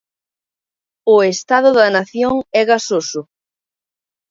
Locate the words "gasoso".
2.71-3.21